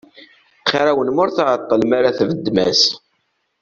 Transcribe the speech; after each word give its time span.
Xir-awen 0.69 1.09
ma 1.11 1.21
ur 1.23 1.29
tεeṭṭlem 1.31 1.91
ara 1.97 2.17
tbeddem-as. 2.17 2.81